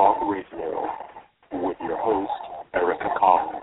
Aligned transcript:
Talk 0.00 0.16
Radio 0.22 0.86
with 1.52 1.76
your 1.82 1.98
host, 2.00 2.30
Erica 2.72 3.10
Collins. 3.18 3.62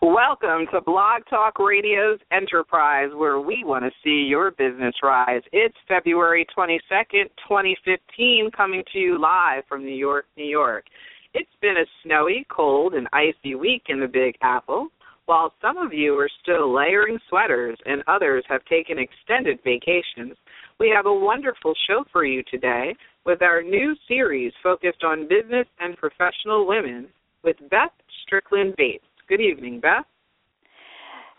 Welcome 0.00 0.68
to 0.72 0.80
Blog 0.80 1.20
Talk 1.28 1.58
Radio's 1.58 2.18
Enterprise, 2.32 3.10
where 3.14 3.40
we 3.40 3.62
want 3.62 3.84
to 3.84 3.90
see 4.02 4.26
your 4.26 4.52
business 4.52 4.94
rise. 5.02 5.42
It's 5.52 5.76
February 5.86 6.46
22nd, 6.56 7.28
2015, 7.46 8.50
coming 8.56 8.82
to 8.94 8.98
you 8.98 9.20
live 9.20 9.64
from 9.68 9.84
New 9.84 9.94
York, 9.94 10.24
New 10.38 10.46
York. 10.46 10.84
It's 11.34 11.50
been 11.60 11.76
a 11.76 11.84
snowy, 12.02 12.46
cold, 12.48 12.94
and 12.94 13.06
icy 13.12 13.54
week 13.54 13.82
in 13.90 14.00
the 14.00 14.08
Big 14.08 14.36
Apple. 14.40 14.88
While 15.26 15.52
some 15.60 15.76
of 15.76 15.92
you 15.92 16.14
are 16.14 16.30
still 16.42 16.72
layering 16.72 17.18
sweaters 17.28 17.76
and 17.84 18.02
others 18.06 18.44
have 18.48 18.64
taken 18.64 18.96
extended 18.98 19.58
vacations, 19.62 20.38
we 20.78 20.92
have 20.94 21.06
a 21.06 21.12
wonderful 21.12 21.74
show 21.88 22.04
for 22.12 22.24
you 22.24 22.42
today 22.50 22.94
with 23.24 23.42
our 23.42 23.62
new 23.62 23.94
series 24.06 24.52
focused 24.62 25.02
on 25.04 25.28
business 25.28 25.66
and 25.80 25.96
professional 25.96 26.66
women 26.66 27.08
with 27.42 27.56
Beth 27.70 27.92
Strickland 28.24 28.74
Bates. 28.76 29.04
Good 29.28 29.40
evening, 29.40 29.80
Beth. 29.80 30.04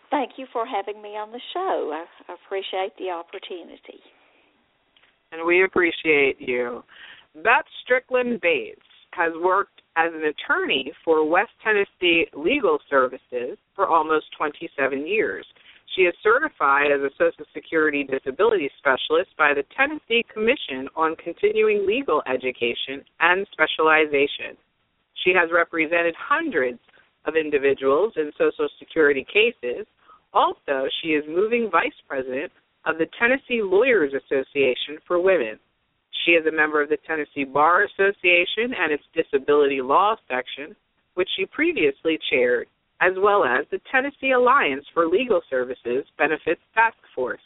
Thank 0.10 0.32
you 0.38 0.48
for 0.52 0.66
having 0.66 1.02
me 1.02 1.10
on 1.10 1.32
the 1.32 1.42
show. 1.54 1.92
I 1.94 2.34
appreciate 2.34 2.94
the 2.98 3.10
opportunity. 3.12 4.00
and 5.32 5.46
we 5.46 5.66
appreciate 5.66 6.38
you. 6.40 6.84
Beth 7.36 7.66
Strickland 7.84 8.40
Bates 8.42 8.82
has 9.12 9.34
worked 9.42 9.82
as 9.98 10.12
an 10.14 10.24
attorney 10.24 10.92
for 11.04 11.28
West 11.28 11.52
Tennessee 11.64 12.26
Legal 12.34 12.80
Services 12.90 13.58
for 13.76 13.88
almost 13.88 14.26
27 14.38 15.06
years. 15.06 15.46
She 15.98 16.04
is 16.04 16.14
certified 16.22 16.92
as 16.92 17.02
a 17.02 17.10
Social 17.18 17.44
Security 17.56 18.04
Disability 18.04 18.70
Specialist 18.78 19.32
by 19.36 19.56
the 19.56 19.66
Tennessee 19.76 20.24
Commission 20.32 20.88
on 20.96 21.16
Continuing 21.16 21.88
Legal 21.88 22.22
Education 22.32 23.02
and 23.20 23.48
Specialization. 23.52 24.54
She 25.26 25.34
has 25.34 25.50
represented 25.52 26.14
hundreds 26.16 26.78
of 27.26 27.34
individuals 27.36 28.14
in 28.16 28.32
Social 28.38 28.70
Security 28.78 29.26
cases. 29.26 29.88
Also, 30.36 30.86
she 31.02 31.18
is 31.18 31.24
moving 31.28 31.68
vice 31.72 31.98
president 32.08 32.52
of 32.86 33.00
the 33.00 33.10
Tennessee 33.18 33.64
Lawyers 33.64 34.14
Association 34.14 35.02
for 35.08 35.20
Women. 35.20 35.58
She 36.26 36.34
is 36.34 36.46
a 36.46 36.56
member 36.56 36.80
of 36.80 36.90
the 36.90 37.02
Tennessee 37.08 37.44
Bar 37.44 37.86
Association 37.86 38.70
and 38.78 38.94
its 38.94 39.04
Disability 39.16 39.82
Law 39.82 40.16
section, 40.30 40.76
which 41.16 41.30
she 41.36 41.48
previously 41.48 42.20
chaired, 42.30 42.68
as 43.02 43.14
well 43.18 43.44
as 43.44 43.66
the 43.70 43.80
Tennessee 43.92 44.32
Alliance 44.32 44.86
for 44.94 45.08
Legal 45.08 45.42
Services 45.50 46.06
Benefits 46.18 46.62
Task 46.74 46.98
Force. 47.14 47.42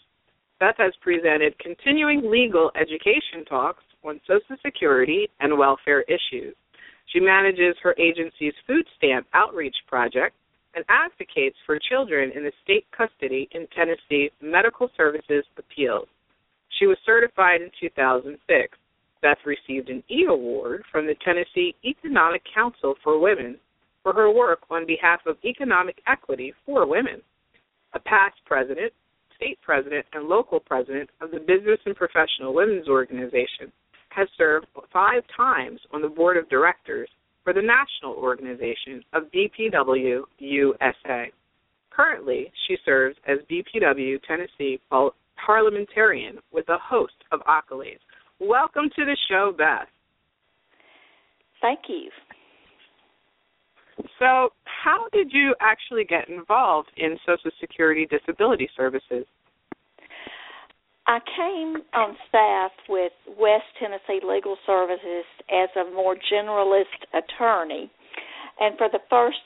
Beth 0.59 0.75
has 0.77 0.93
presented 1.01 1.57
continuing 1.59 2.29
legal 2.29 2.71
education 2.79 3.43
talks 3.49 3.83
on 4.03 4.21
Social 4.27 4.55
Security 4.63 5.27
and 5.39 5.57
welfare 5.57 6.03
issues. 6.03 6.55
She 7.07 7.19
manages 7.19 7.75
her 7.83 7.95
agency's 7.99 8.53
food 8.65 8.85
stamp 8.97 9.27
outreach 9.33 9.75
project 9.87 10.35
and 10.75 10.85
advocates 10.87 11.57
for 11.65 11.77
children 11.89 12.31
in 12.35 12.43
the 12.43 12.51
state 12.63 12.85
custody 12.95 13.49
in 13.51 13.67
Tennessee 13.75 14.31
Medical 14.41 14.89
Services 14.95 15.43
Appeals. 15.57 16.07
She 16.79 16.87
was 16.87 16.97
certified 17.05 17.61
in 17.61 17.69
2006. 17.79 18.77
Beth 19.21 19.37
received 19.45 19.89
an 19.89 20.03
E 20.09 20.25
Award 20.29 20.83
from 20.91 21.05
the 21.05 21.15
Tennessee 21.25 21.75
Economic 21.83 22.41
Council 22.53 22.95
for 23.03 23.19
Women 23.19 23.57
for 24.03 24.13
her 24.13 24.31
work 24.31 24.59
on 24.69 24.85
behalf 24.85 25.21
of 25.25 25.37
economic 25.45 25.97
equity 26.07 26.53
for 26.65 26.85
women. 26.87 27.21
A 27.93 27.99
past 27.99 28.35
president, 28.45 28.93
state 29.35 29.59
president, 29.61 30.05
and 30.13 30.27
local 30.27 30.59
president 30.59 31.09
of 31.19 31.31
the 31.31 31.39
Business 31.39 31.79
and 31.85 31.95
Professional 31.95 32.53
Women's 32.53 32.87
Organization, 32.87 33.71
has 34.09 34.27
served 34.37 34.67
five 34.91 35.23
times 35.35 35.79
on 35.93 36.01
the 36.01 36.07
board 36.07 36.37
of 36.37 36.49
directors 36.49 37.09
for 37.43 37.53
the 37.53 37.61
national 37.61 38.13
organization 38.13 39.03
of 39.13 39.23
BPW 39.31 40.21
USA. 40.39 41.31
Currently, 41.89 42.51
she 42.67 42.77
serves 42.85 43.17
as 43.27 43.39
BPW 43.49 44.21
Tennessee 44.23 44.79
parliamentarian 45.45 46.37
with 46.51 46.67
a 46.69 46.77
host 46.77 47.13
of 47.31 47.41
accolades. 47.41 47.99
Welcome 48.39 48.89
to 48.95 49.05
the 49.05 49.17
show, 49.29 49.53
Beth. 49.57 49.87
Thank 51.61 51.79
you. 51.87 52.09
So, 54.19 54.49
how 54.65 55.07
did 55.11 55.31
you 55.31 55.55
actually 55.59 56.05
get 56.05 56.29
involved 56.29 56.89
in 56.97 57.17
Social 57.25 57.51
Security 57.59 58.07
Disability 58.09 58.69
Services? 58.75 59.25
I 61.07 61.19
came 61.35 61.83
on 61.93 62.15
staff 62.29 62.71
with 62.87 63.11
West 63.27 63.65
Tennessee 63.79 64.25
Legal 64.25 64.55
Services 64.65 65.25
as 65.51 65.69
a 65.75 65.91
more 65.93 66.15
generalist 66.31 67.03
attorney, 67.13 67.91
and 68.59 68.77
for 68.77 68.87
the 68.91 68.99
first 69.09 69.43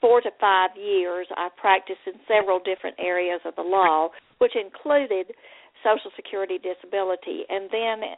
four 0.00 0.20
to 0.20 0.30
five 0.40 0.70
years, 0.76 1.26
I 1.36 1.48
practiced 1.60 2.00
in 2.06 2.14
several 2.28 2.58
different 2.58 2.96
areas 2.98 3.40
of 3.44 3.54
the 3.56 3.62
law, 3.62 4.10
which 4.38 4.52
included 4.56 5.32
Social 5.82 6.10
Security 6.16 6.58
disability. 6.58 7.44
And 7.48 7.68
then, 7.70 8.16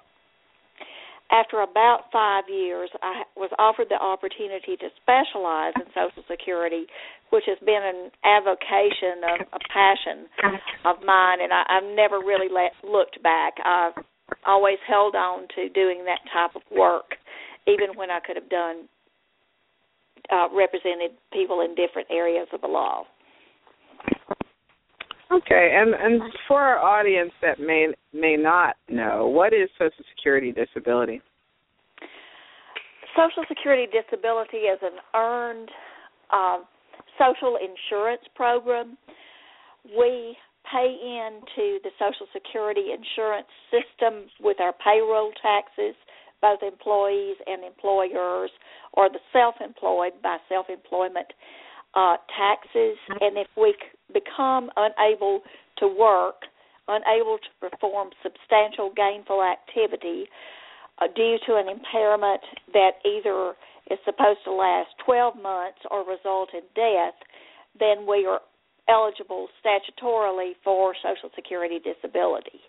after 1.31 1.61
about 1.61 2.09
five 2.13 2.45
years, 2.49 2.89
I 3.03 3.23
was 3.37 3.51
offered 3.59 3.89
the 3.91 4.01
opportunity 4.01 4.77
to 4.81 4.89
specialize 5.03 5.73
in 5.77 5.85
Social 5.93 6.25
Security, 6.31 6.87
which 7.31 7.45
has 7.47 7.59
been 7.61 7.83
an 7.85 8.11
avocation 8.25 9.21
of 9.29 9.39
a 9.53 9.61
passion 9.69 10.27
of 10.85 10.97
mine, 11.05 11.45
and 11.45 11.53
I, 11.53 11.63
I've 11.69 11.97
never 11.97 12.19
really 12.19 12.49
let, 12.49 12.73
looked 12.81 13.23
back. 13.23 13.55
I've 13.63 13.93
always 14.47 14.79
held 14.89 15.15
on 15.15 15.49
to 15.57 15.69
doing 15.69 16.05
that 16.07 16.21
type 16.33 16.57
of 16.57 16.63
work, 16.73 17.17
even 17.67 17.97
when 17.97 18.11
I 18.11 18.21
could 18.25 18.37
have 18.37 18.49
done 18.49 18.89
uh, 20.33 20.49
represented 20.55 21.13
people 21.33 21.61
in 21.61 21.75
different 21.75 22.09
areas 22.11 22.49
of 22.53 22.63
the 22.63 22.69
law. 22.69 23.05
Okay, 25.31 25.77
and 25.77 25.95
and 25.95 26.23
for 26.47 26.61
our 26.61 26.79
audience 26.79 27.33
that 27.43 27.61
may 27.61 27.89
may 28.15 28.37
not 28.37 28.77
know, 28.89 29.27
what 29.27 29.53
is 29.53 29.69
Social 29.79 30.05
Security 30.17 30.53
disability? 30.53 31.21
Social 33.15 33.45
Security 33.47 33.87
disability 33.93 34.59
is 34.59 34.79
an 34.83 34.99
earned 35.15 35.69
uh, 36.33 36.59
social 37.19 37.59
insurance 37.61 38.23
program. 38.35 38.97
We 39.85 40.37
pay 40.71 40.97
into 40.97 41.79
the 41.83 41.91
Social 41.99 42.27
Security 42.33 42.93
insurance 42.93 43.49
system 43.69 44.31
with 44.41 44.61
our 44.61 44.73
payroll 44.85 45.33
taxes, 45.43 45.95
both 46.41 46.61
employees 46.63 47.37
and 47.47 47.65
employers, 47.65 48.51
or 48.95 49.09
the 49.09 49.21
self-employed 49.33 50.13
by 50.23 50.39
self-employment 50.49 51.27
uh, 51.95 52.17
taxes. 52.37 52.97
And 53.21 53.37
if 53.37 53.49
we 53.57 53.75
become 54.13 54.71
unable 54.77 55.43
to 55.79 55.89
work, 55.89 56.43
unable 56.89 57.39
to 57.39 57.69
perform 57.69 58.11
substantial 58.23 58.93
gainful 58.97 59.43
activity 59.43 60.27
uh, 61.01 61.07
due 61.15 61.37
to 61.47 61.57
an 61.57 61.69
impairment 61.69 62.41
that 62.73 62.99
either 63.05 63.55
is 63.91 63.99
supposed 64.05 64.41
to 64.45 64.53
last 64.53 64.91
12 65.05 65.37
months 65.41 65.79
or 65.91 66.01
result 66.01 66.51
in 66.53 66.63
death, 66.75 67.15
then 67.79 68.07
we 68.07 68.27
are 68.27 68.41
eligible 68.89 69.49
statutorily 69.61 70.53
for 70.65 70.95
Social 71.03 71.31
Security 71.35 71.79
disability. 71.79 72.61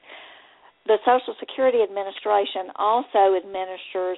The 0.86 0.98
Social 1.06 1.36
Security 1.40 1.80
Administration 1.84 2.72
also 2.76 3.36
administers 3.36 4.18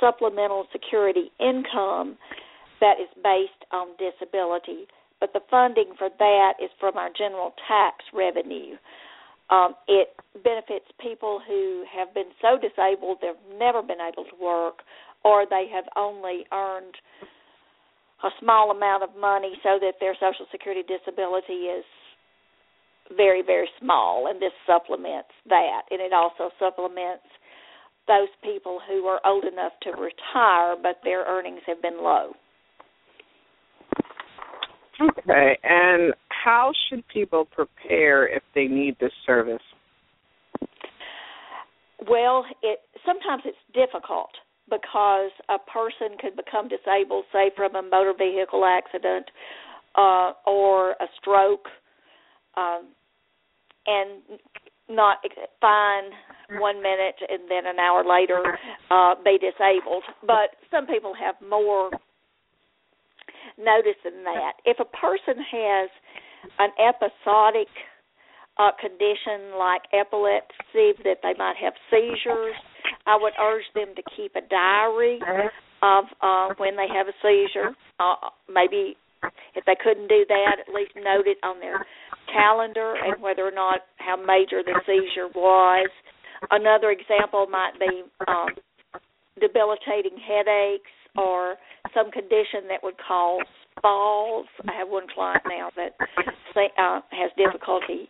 supplemental 0.00 0.66
security 0.72 1.32
income 1.40 2.16
that 2.80 3.00
is 3.00 3.08
based 3.22 3.62
on 3.72 3.88
disability, 3.96 4.86
but 5.20 5.32
the 5.32 5.40
funding 5.50 5.92
for 5.98 6.08
that 6.18 6.52
is 6.62 6.70
from 6.78 6.96
our 6.96 7.10
general 7.16 7.54
tax 7.68 8.04
revenue. 8.12 8.76
Um, 9.48 9.74
it 9.86 10.08
benefits 10.42 10.86
people 11.00 11.40
who 11.46 11.84
have 11.86 12.12
been 12.12 12.34
so 12.42 12.58
disabled 12.58 13.18
they've 13.22 13.58
never 13.58 13.82
been 13.82 14.02
able 14.02 14.24
to 14.24 14.36
work, 14.42 14.82
or 15.24 15.46
they 15.48 15.66
have 15.72 15.84
only 15.96 16.44
earned 16.52 16.94
a 18.24 18.30
small 18.40 18.70
amount 18.70 19.04
of 19.04 19.10
money 19.18 19.54
so 19.62 19.78
that 19.80 19.94
their 20.00 20.14
Social 20.14 20.46
Security 20.50 20.82
disability 20.82 21.70
is 21.70 21.84
very 23.16 23.42
very 23.42 23.68
small, 23.80 24.26
and 24.26 24.42
this 24.42 24.52
supplements 24.66 25.30
that, 25.48 25.82
and 25.90 26.00
it 26.00 26.12
also 26.12 26.50
supplements 26.58 27.22
those 28.08 28.28
people 28.42 28.80
who 28.88 29.06
are 29.06 29.20
old 29.24 29.44
enough 29.44 29.72
to 29.82 29.90
retire, 29.90 30.76
but 30.80 30.98
their 31.04 31.24
earnings 31.24 31.60
have 31.66 31.80
been 31.82 32.02
low. 32.02 32.32
Okay, 35.00 35.58
and 35.62 36.14
how 36.28 36.72
should 36.88 37.06
people 37.08 37.44
prepare 37.44 38.26
if 38.26 38.42
they 38.54 38.66
need 38.66 38.96
this 39.00 39.12
service? 39.26 39.62
Well, 42.08 42.44
it 42.62 42.80
sometimes 43.04 43.42
it's 43.44 43.58
difficult 43.74 44.30
because 44.70 45.30
a 45.48 45.58
person 45.70 46.16
could 46.20 46.36
become 46.36 46.68
disabled, 46.68 47.24
say 47.32 47.50
from 47.56 47.76
a 47.76 47.82
motor 47.82 48.14
vehicle 48.16 48.64
accident 48.64 49.26
uh, 49.96 50.32
or 50.46 50.92
a 50.92 51.06
stroke, 51.20 51.66
um, 52.56 52.88
and 53.86 54.22
not 54.88 55.18
fine 55.60 56.60
one 56.60 56.80
minute 56.80 57.16
and 57.28 57.50
then 57.50 57.66
an 57.66 57.78
hour 57.78 58.04
later 58.04 58.42
uh, 58.90 59.14
be 59.24 59.38
disabled. 59.38 60.04
But 60.22 60.54
some 60.70 60.86
people 60.86 61.12
have 61.14 61.34
more 61.48 61.90
notice 63.58 63.98
than 64.04 64.24
that. 64.24 64.52
If 64.64 64.78
a 64.80 64.84
person 64.84 65.36
has 65.40 65.90
an 66.58 66.70
episodic 66.78 67.68
uh, 68.58 68.70
condition 68.80 69.58
like 69.58 69.82
epilepsy, 69.92 70.96
that 71.04 71.20
they 71.22 71.34
might 71.36 71.56
have 71.60 71.74
seizures, 71.90 72.54
I 73.06 73.16
would 73.20 73.34
urge 73.40 73.64
them 73.74 73.94
to 73.96 74.02
keep 74.16 74.34
a 74.36 74.40
diary 74.48 75.20
of 75.82 76.04
uh, 76.22 76.54
when 76.56 76.76
they 76.76 76.88
have 76.88 77.08
a 77.08 77.16
seizure. 77.22 77.76
Uh, 78.00 78.30
maybe 78.48 78.96
if 79.54 79.64
they 79.64 79.76
couldn't 79.82 80.08
do 80.08 80.24
that, 80.28 80.56
at 80.60 80.72
least 80.72 80.92
note 80.96 81.26
it 81.26 81.38
on 81.42 81.60
their 81.60 81.84
calendar 82.32 82.94
and 83.02 83.20
whether 83.22 83.46
or 83.46 83.52
not 83.52 83.80
how 83.98 84.16
major 84.16 84.62
the 84.64 84.80
seizure 84.86 85.28
was. 85.34 85.88
Another 86.50 86.90
example 86.90 87.46
might 87.46 87.72
be 87.78 88.02
um, 88.28 88.48
debilitating 89.40 90.16
headaches 90.16 90.95
or 91.16 91.56
some 91.94 92.10
condition 92.10 92.68
that 92.68 92.82
would 92.82 92.96
cause 92.98 93.46
falls. 93.82 94.46
I 94.68 94.72
have 94.78 94.88
one 94.88 95.06
client 95.12 95.42
now 95.46 95.70
that 95.76 95.96
uh, 96.78 97.00
has 97.10 97.30
difficulty 97.36 98.08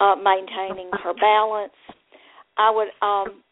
uh, 0.00 0.16
maintaining 0.16 0.90
her 1.02 1.14
balance. 1.14 1.72
I 2.56 2.70
would 2.70 2.88
um, 3.02 3.42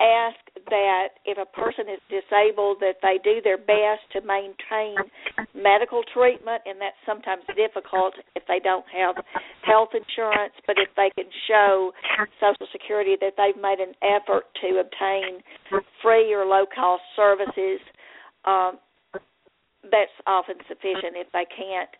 ask 0.00 0.36
that 0.70 1.18
if 1.24 1.38
a 1.38 1.48
person 1.56 1.86
is 1.88 2.00
disabled 2.08 2.78
that 2.80 3.00
they 3.02 3.18
do 3.22 3.40
their 3.42 3.58
best 3.58 4.04
to 4.12 4.20
maintain 4.22 4.96
medical 5.54 6.02
treatment 6.12 6.62
and 6.66 6.80
that's 6.80 6.98
sometimes 7.06 7.42
difficult 7.56 8.14
if 8.36 8.42
they 8.46 8.58
don't 8.58 8.86
have 8.90 9.16
health 9.62 9.90
insurance 9.94 10.54
but 10.66 10.76
if 10.78 10.88
they 10.96 11.10
can 11.16 11.30
show 11.48 11.92
social 12.40 12.66
security 12.70 13.16
that 13.20 13.34
they've 13.36 13.60
made 13.60 13.80
an 13.80 13.94
effort 14.02 14.44
to 14.60 14.80
obtain 14.80 15.40
free 16.02 16.32
or 16.32 16.44
low 16.44 16.64
cost 16.68 17.02
services 17.16 17.80
um 18.44 18.78
that's 19.90 20.14
often 20.26 20.56
sufficient 20.68 21.18
if 21.18 21.26
they 21.32 21.46
can't 21.50 21.90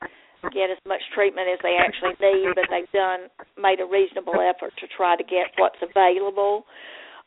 get 0.50 0.70
as 0.70 0.78
much 0.86 1.02
treatment 1.14 1.46
as 1.46 1.58
they 1.62 1.78
actually 1.78 2.18
need 2.18 2.50
but 2.54 2.66
they've 2.70 2.90
done 2.90 3.30
made 3.54 3.78
a 3.78 3.86
reasonable 3.86 4.34
effort 4.42 4.74
to 4.78 4.86
try 4.96 5.14
to 5.14 5.22
get 5.22 5.54
what's 5.58 5.78
available 5.82 6.66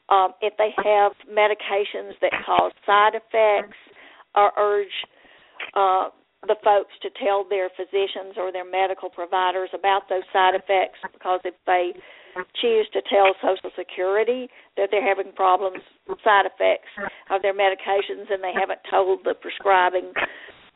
um, 0.09 0.33
if 0.41 0.53
they 0.57 0.69
have 0.77 1.13
medications 1.29 2.13
that 2.21 2.31
cause 2.45 2.71
side 2.85 3.13
effects, 3.15 3.77
I 4.35 4.49
urge 4.57 4.95
uh, 5.73 6.09
the 6.47 6.55
folks 6.63 6.93
to 7.01 7.09
tell 7.17 7.45
their 7.47 7.69
physicians 7.73 8.37
or 8.37 8.51
their 8.51 8.69
medical 8.69 9.09
providers 9.09 9.69
about 9.73 10.07
those 10.09 10.25
side 10.31 10.53
effects 10.53 10.99
because 11.11 11.39
if 11.43 11.55
they 11.65 11.93
choose 12.61 12.87
to 12.93 13.01
tell 13.09 13.33
Social 13.41 13.71
Security 13.77 14.49
that 14.77 14.89
they're 14.91 15.05
having 15.05 15.31
problems, 15.33 15.81
side 16.23 16.45
effects 16.45 16.91
of 17.31 17.41
their 17.41 17.55
medications, 17.55 18.29
and 18.29 18.43
they 18.43 18.53
haven't 18.53 18.81
told 18.91 19.23
the 19.23 19.33
prescribing 19.33 20.11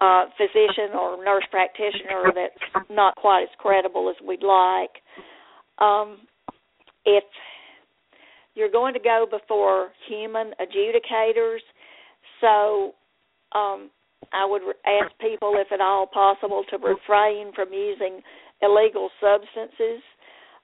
uh, 0.01 0.25
physician 0.37 0.95
or 0.95 1.23
nurse 1.23 1.43
practitioner 1.51 2.31
that's 2.33 2.87
not 2.89 3.15
quite 3.15 3.43
as 3.43 3.49
credible 3.57 4.09
as 4.09 4.15
we'd 4.25 4.43
like. 4.43 5.03
Um, 5.79 6.19
if 7.05 7.23
you're 8.59 8.69
going 8.69 8.93
to 8.93 8.99
go 8.99 9.25
before 9.29 9.89
human 10.07 10.51
adjudicators. 10.59 11.59
So 12.41 12.93
um, 13.57 13.89
I 14.33 14.45
would 14.45 14.61
ask 14.85 15.17
people, 15.19 15.53
if 15.55 15.71
at 15.71 15.81
all 15.81 16.05
possible, 16.05 16.63
to 16.69 16.77
refrain 16.77 17.53
from 17.55 17.73
using 17.73 18.21
illegal 18.61 19.09
substances. 19.21 20.03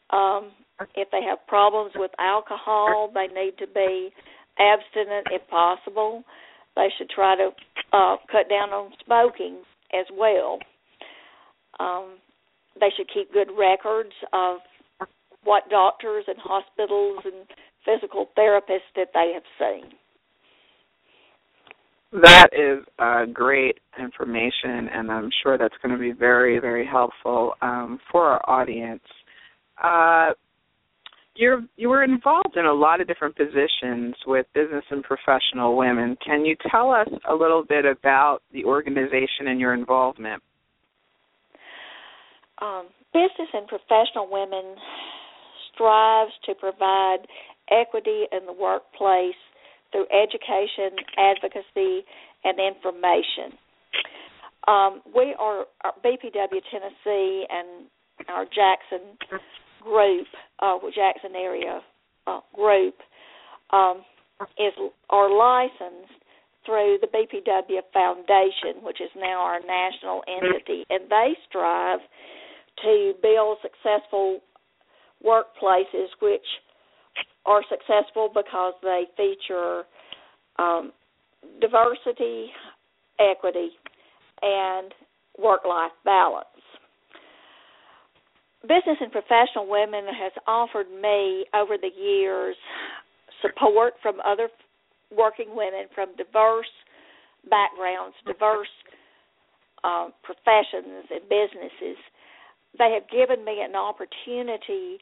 Um, 0.09 0.51
if 0.95 1.09
they 1.11 1.21
have 1.27 1.39
problems 1.47 1.93
with 1.95 2.11
alcohol, 2.19 3.09
they 3.13 3.27
need 3.27 3.57
to 3.59 3.67
be 3.67 4.09
abstinent 4.59 5.27
if 5.31 5.47
possible. 5.49 6.23
They 6.75 6.89
should 6.97 7.09
try 7.09 7.35
to 7.37 7.49
uh, 7.93 8.17
cut 8.29 8.49
down 8.49 8.69
on 8.69 8.91
smoking 9.05 9.59
as 9.93 10.05
well. 10.13 10.59
Um, 11.79 12.17
they 12.79 12.89
should 12.95 13.07
keep 13.13 13.31
good 13.31 13.49
records 13.57 14.11
of 14.33 14.57
what 15.45 15.69
doctors 15.69 16.25
and 16.27 16.37
hospitals 16.39 17.19
and 17.23 17.47
physical 17.85 18.29
therapists 18.37 18.91
that 18.95 19.09
they 19.13 19.31
have 19.33 19.43
seen. 19.59 19.91
That 22.21 22.47
is 22.53 22.85
uh, 22.97 23.25
great 23.25 23.79
information, 23.99 24.89
and 24.93 25.11
I'm 25.11 25.29
sure 25.43 25.57
that's 25.57 25.75
going 25.81 25.93
to 25.93 25.99
be 25.99 26.13
very, 26.13 26.59
very 26.59 26.85
helpful 26.85 27.53
um, 27.61 27.99
for 28.11 28.23
our 28.23 28.49
audience. 28.49 29.03
Uh, 29.83 30.31
you're 31.35 31.63
you 31.75 31.89
were 31.89 32.03
involved 32.03 32.55
in 32.55 32.65
a 32.65 32.73
lot 32.73 33.01
of 33.01 33.07
different 33.07 33.35
positions 33.35 34.15
with 34.25 34.45
business 34.53 34.85
and 34.89 35.03
professional 35.03 35.75
women. 35.75 36.17
Can 36.25 36.45
you 36.45 36.55
tell 36.71 36.91
us 36.91 37.09
a 37.29 37.33
little 37.33 37.63
bit 37.67 37.83
about 37.83 38.39
the 38.53 38.63
organization 38.63 39.47
and 39.47 39.59
your 39.59 39.73
involvement? 39.73 40.41
Um, 42.61 42.87
business 43.11 43.49
and 43.53 43.67
professional 43.67 44.29
women 44.31 44.75
strives 45.73 46.31
to 46.45 46.55
provide 46.55 47.27
equity 47.71 48.25
in 48.31 48.45
the 48.45 48.53
workplace 48.53 49.39
through 49.91 50.05
education, 50.11 50.97
advocacy, 51.17 52.05
and 52.43 52.59
information. 52.59 53.57
Um, 54.67 55.01
we 55.15 55.35
are 55.39 55.65
BPW 56.03 56.61
Tennessee 56.71 57.45
and 57.49 57.85
our 58.27 58.45
Jackson 58.45 59.17
group, 59.81 60.27
uh, 60.59 60.77
Jackson 60.93 61.35
area 61.35 61.81
uh, 62.27 62.39
group, 62.53 62.95
um, 63.71 64.01
is 64.57 64.73
are 65.09 65.29
licensed 65.29 66.13
through 66.65 66.97
the 66.99 67.07
BPW 67.07 67.81
Foundation, 67.93 68.83
which 68.83 68.99
is 68.99 69.09
now 69.15 69.39
our 69.39 69.59
national 69.59 70.23
entity, 70.27 70.83
and 70.89 71.09
they 71.09 71.33
strive 71.47 71.99
to 72.83 73.13
build 73.21 73.57
successful 73.61 74.39
workplaces 75.23 76.09
which 76.21 76.45
are 77.45 77.61
successful 77.69 78.29
because 78.33 78.73
they 78.81 79.03
feature 79.15 79.83
um, 80.57 80.91
diversity, 81.61 82.49
equity, 83.19 83.69
and 84.41 84.93
work 85.37 85.61
life 85.67 85.91
balance. 86.03 86.47
Business 88.61 88.97
and 88.99 89.11
Professional 89.11 89.67
Women 89.69 90.05
has 90.05 90.31
offered 90.47 90.89
me 90.89 91.45
over 91.53 91.77
the 91.77 91.91
years 91.95 92.55
support 93.41 93.93
from 94.01 94.15
other 94.25 94.49
working 95.15 95.55
women 95.55 95.85
from 95.93 96.15
diverse 96.15 96.71
backgrounds, 97.49 98.15
diverse 98.25 98.67
uh, 99.83 100.09
professions, 100.23 101.05
and 101.11 101.21
businesses. 101.29 101.97
They 102.77 102.91
have 102.99 103.09
given 103.09 103.45
me 103.45 103.61
an 103.61 103.75
opportunity 103.75 104.97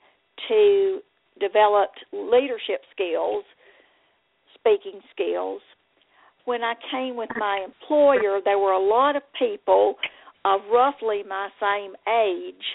to 0.50 1.00
developed 1.40 2.00
leadership 2.12 2.82
skills, 2.94 3.44
speaking 4.54 5.02
skills. 5.13 5.62
When 6.46 6.63
I 6.63 6.74
came 6.92 7.16
with 7.16 7.30
my 7.38 7.66
employer, 7.66 8.40
there 8.44 8.60
were 8.60 8.74
a 8.74 8.84
lot 8.84 9.16
of 9.16 9.24
people 9.38 9.96
of 10.46 10.62
roughly 10.72 11.24
my 11.28 11.50
same 11.60 11.94
age, 12.08 12.66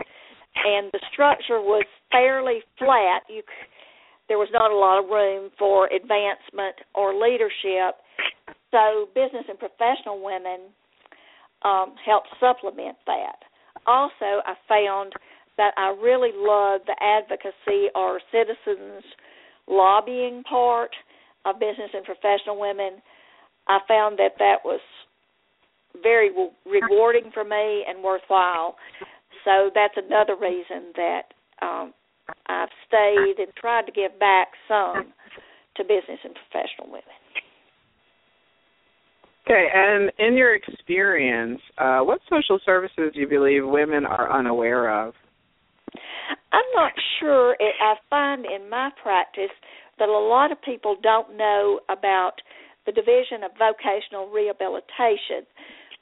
and 0.65 0.91
the 0.93 1.01
structure 1.13 1.61
was 1.61 1.85
fairly 2.11 2.61
flat. 2.79 3.23
You, 3.29 3.43
there 4.29 4.39
was 4.39 4.49
not 4.53 4.71
a 4.71 4.77
lot 4.77 5.05
of 5.05 5.11
room 5.11 5.51
for 5.59 5.87
advancement 5.87 6.77
or 6.95 7.15
leadership. 7.15 8.01
So, 8.71 9.09
business 9.15 9.45
and 9.49 9.59
professional 9.59 10.23
women 10.23 10.73
um, 11.63 11.95
helped 12.05 12.29
supplement 12.41 12.97
that. 13.07 13.37
Also, 13.87 14.43
I 14.45 14.55
found 14.69 15.13
that 15.59 15.75
I 15.77 15.95
really 16.01 16.31
love 16.35 16.81
the 16.87 16.97
advocacy 17.01 17.93
or 17.95 18.21
citizens 18.33 19.05
lobbying 19.69 20.43
part 20.49 20.91
of 21.45 21.61
business 21.61 21.91
and 21.93 22.05
professional 22.05 22.59
women. 22.59 23.03
I 23.69 23.79
found 23.87 24.19
that 24.19 24.33
that 24.39 24.65
was 24.65 24.81
very 26.03 26.31
rewarding 26.65 27.31
for 27.35 27.45
me 27.45 27.85
and 27.87 28.03
worthwhile. 28.03 28.77
So 29.45 29.71
that's 29.75 29.95
another 29.97 30.37
reason 30.41 30.93
that 30.97 31.23
um, 31.61 31.93
I've 32.47 32.73
stayed 32.87 33.35
and 33.39 33.53
tried 33.57 33.87
to 33.87 33.93
give 33.93 34.19
back 34.19 34.49
some 34.67 35.13
to 35.77 35.83
business 35.83 36.19
and 36.25 36.35
professional 36.35 36.87
women. 36.87 37.19
Okay, 39.47 39.67
and 39.73 40.13
in 40.19 40.37
your 40.37 40.55
experience, 40.55 41.61
uh, 41.79 42.01
what 42.01 42.21
social 42.29 42.61
services 42.67 43.13
do 43.15 43.21
you 43.21 43.29
believe 43.29 43.63
women 43.65 44.05
are 44.05 44.31
unaware 44.31 45.07
of? 45.07 45.15
I'm 46.53 46.71
not 46.75 46.93
sure. 47.21 47.57
It, 47.59 47.75
I 47.81 47.95
find 48.11 48.45
in 48.45 48.69
my 48.69 48.91
practice 49.03 49.55
that 49.99 50.09
a 50.09 50.13
lot 50.13 50.53
of 50.53 50.63
people 50.63 50.97
don't 51.03 51.37
know 51.37 51.81
about 51.89 52.35
the 52.87 52.93
Division 52.93 53.45
of 53.45 53.51
Vocational 53.59 54.31
Rehabilitation, 54.31 55.45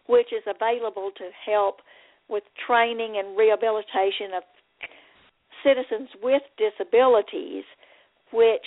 which 0.07 0.29
is 0.33 0.43
available 0.47 1.11
to 1.17 1.31
help 1.45 1.81
with 2.29 2.43
training 2.67 3.17
and 3.19 3.37
rehabilitation 3.37 4.35
of 4.37 4.43
citizens 5.65 6.09
with 6.23 6.43
disabilities, 6.59 7.65
which 8.33 8.67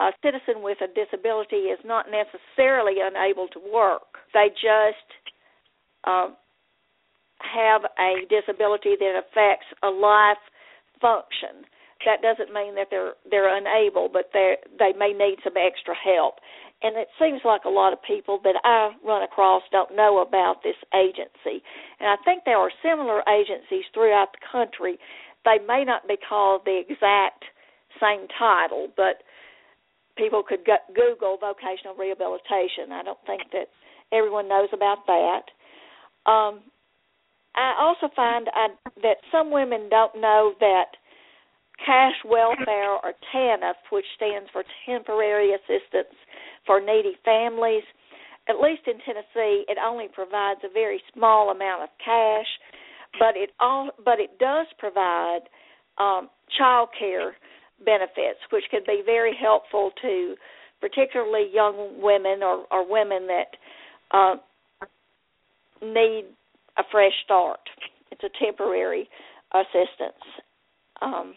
a 0.00 0.10
citizen 0.22 0.62
with 0.62 0.78
a 0.80 0.88
disability 0.92 1.72
is 1.72 1.78
not 1.84 2.06
necessarily 2.10 2.96
unable 3.02 3.48
to 3.48 3.60
work. 3.72 4.20
They 4.32 4.48
just 4.50 5.08
um, 6.04 6.36
have 7.38 7.82
a 7.98 8.26
disability 8.28 8.96
that 8.98 9.20
affects 9.20 9.66
a 9.82 9.88
life 9.88 10.42
function. 11.02 11.66
That 12.06 12.22
doesn't 12.22 12.54
mean 12.54 12.74
that 12.74 12.88
they're 12.90 13.14
they're 13.30 13.50
unable, 13.50 14.08
but 14.08 14.30
they 14.32 14.56
they 14.78 14.92
may 14.96 15.12
need 15.12 15.38
some 15.44 15.54
extra 15.58 15.94
help. 15.94 16.38
And 16.82 16.96
it 16.96 17.06
seems 17.18 17.42
like 17.44 17.62
a 17.64 17.70
lot 17.70 17.92
of 17.92 18.02
people 18.02 18.40
that 18.42 18.58
I 18.64 18.90
run 19.06 19.22
across 19.22 19.62
don't 19.70 19.94
know 19.94 20.18
about 20.18 20.64
this 20.64 20.78
agency. 20.90 21.62
And 22.00 22.10
I 22.10 22.16
think 22.24 22.42
there 22.44 22.58
are 22.58 22.72
similar 22.82 23.22
agencies 23.30 23.86
throughout 23.94 24.34
the 24.34 24.42
country. 24.50 24.98
They 25.44 25.62
may 25.64 25.84
not 25.84 26.08
be 26.08 26.16
called 26.18 26.62
the 26.64 26.82
exact 26.82 27.44
same 28.00 28.26
title, 28.36 28.88
but 28.96 29.22
people 30.16 30.42
could 30.42 30.64
go- 30.66 30.82
Google 30.92 31.38
vocational 31.38 31.94
rehabilitation. 31.94 32.90
I 32.90 33.02
don't 33.04 33.22
think 33.26 33.42
that 33.52 33.70
everyone 34.10 34.48
knows 34.48 34.68
about 34.72 35.06
that. 35.06 35.46
Um, 36.30 36.62
I 37.54 37.74
also 37.78 38.12
find 38.14 38.48
I, 38.54 38.68
that 39.02 39.16
some 39.30 39.50
women 39.50 39.88
don't 39.90 40.20
know 40.20 40.52
that 40.60 40.96
cash 41.84 42.14
welfare 42.24 42.92
or 42.92 43.12
TANF, 43.34 43.74
which 43.90 44.04
stands 44.16 44.48
for 44.52 44.62
Temporary 44.86 45.52
Assistance 45.54 46.14
for 46.66 46.80
Needy 46.80 47.16
Families, 47.24 47.82
at 48.48 48.56
least 48.60 48.82
in 48.86 48.98
Tennessee, 49.04 49.64
it 49.68 49.78
only 49.84 50.06
provides 50.12 50.60
a 50.64 50.72
very 50.72 51.00
small 51.14 51.50
amount 51.50 51.82
of 51.82 51.88
cash, 52.04 52.46
but 53.18 53.36
it 53.36 53.50
all 53.60 53.90
but 54.04 54.18
it 54.18 54.38
does 54.38 54.66
provide 54.78 55.40
um, 55.98 56.28
child 56.58 56.88
care 56.98 57.36
benefits, 57.84 58.40
which 58.50 58.64
could 58.70 58.84
be 58.84 59.02
very 59.04 59.36
helpful 59.40 59.90
to 60.02 60.34
particularly 60.80 61.48
young 61.52 62.00
women 62.02 62.42
or, 62.42 62.66
or 62.70 62.90
women 62.90 63.28
that 63.28 63.56
uh, 64.10 64.34
need 65.80 66.24
a 66.78 66.82
fresh 66.90 67.12
start. 67.24 67.60
It's 68.10 68.22
a 68.24 68.44
temporary 68.44 69.08
assistance. 69.52 70.24
Um, 71.00 71.34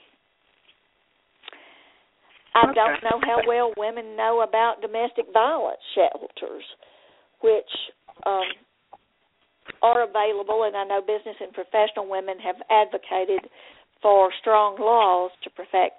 I 2.55 2.63
Okay. 2.63 2.73
don't 2.75 3.03
know 3.03 3.19
how 3.21 3.41
well 3.45 3.73
women 3.77 4.15
know 4.15 4.41
about 4.41 4.81
domestic 4.81 5.25
violence 5.33 5.81
shelters, 5.93 6.63
which 7.41 7.69
um, 8.25 8.47
are 9.81 10.03
available, 10.03 10.63
and 10.63 10.75
I 10.75 10.85
know 10.85 11.01
business 11.01 11.35
and 11.41 11.51
professional 11.53 12.07
women 12.07 12.39
have 12.39 12.55
advocated 12.69 13.49
for 14.01 14.31
strong 14.39 14.77
laws 14.79 15.31
to 15.43 15.49
protect 15.49 15.95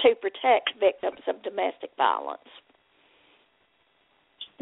to 0.00 0.14
protect 0.14 0.78
victims 0.78 1.20
of 1.26 1.42
domestic 1.42 1.90
violence. 1.96 2.46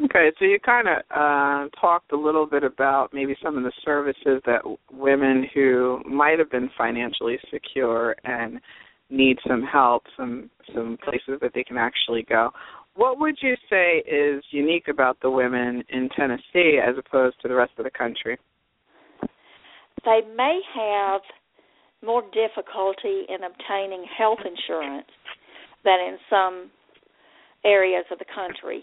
Okay, 0.02 0.32
so 0.38 0.44
you 0.44 0.58
kind 0.58 0.88
of 0.88 0.96
uh, 1.10 1.68
talked 1.80 2.10
a 2.12 2.16
little 2.16 2.46
bit 2.46 2.64
about 2.64 3.10
maybe 3.12 3.36
some 3.40 3.56
of 3.56 3.62
the 3.62 3.72
services 3.84 4.42
that 4.44 4.62
women 4.90 5.46
who 5.54 6.02
might 6.04 6.40
have 6.40 6.50
been 6.50 6.68
financially 6.76 7.38
secure 7.52 8.16
and 8.24 8.60
need 9.08 9.38
some 9.46 9.62
help, 9.62 10.02
some 10.16 10.50
some 10.74 10.98
places 11.04 11.38
that 11.40 11.52
they 11.54 11.62
can 11.62 11.76
actually 11.76 12.24
go. 12.28 12.50
What 12.96 13.20
would 13.20 13.36
you 13.40 13.54
say 13.70 13.98
is 13.98 14.42
unique 14.50 14.88
about 14.88 15.18
the 15.20 15.30
women 15.30 15.84
in 15.88 16.08
Tennessee 16.16 16.80
as 16.82 16.96
opposed 16.98 17.40
to 17.42 17.48
the 17.48 17.54
rest 17.54 17.72
of 17.78 17.84
the 17.84 17.90
country? 17.90 18.36
They 20.04 20.20
may 20.36 20.60
have 20.74 21.20
more 22.04 22.22
difficulty 22.22 23.26
in 23.28 23.44
obtaining 23.44 24.04
health 24.18 24.40
insurance 24.44 25.06
than 25.84 26.00
in 26.00 26.18
some 26.28 26.70
areas 27.64 28.04
of 28.10 28.18
the 28.18 28.26
country. 28.34 28.82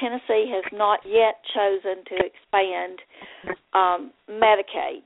Tennessee 0.00 0.50
has 0.52 0.64
not 0.72 1.00
yet 1.06 1.40
chosen 1.54 2.04
to 2.04 2.16
expand 2.24 2.98
um, 3.74 4.12
Medicaid 4.30 5.02